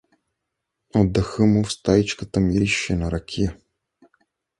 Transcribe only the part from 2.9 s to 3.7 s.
на ракия.